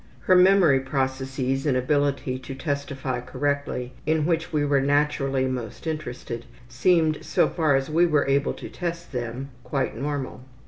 Her 0.21 0.35
memory 0.35 0.79
processes 0.79 1.67
and 1.67 1.77
ability 1.77 2.39
to 2.39 2.55
testify 2.55 3.21
correctly 3.21 3.93
in 4.07 4.25
which 4.25 4.51
we 4.51 4.65
were 4.65 4.81
naturally 4.81 5.45
most 5.45 5.85
interested 5.85 6.45
seemed, 6.67 7.23
so 7.23 7.47
far 7.47 7.75
as 7.75 7.87
we 7.87 8.07
were 8.07 8.25
able 8.27 8.53
to 8.53 8.67
test 8.67 9.11
them, 9.11 9.49
quite 9.63 9.95
normal. 9.95 10.41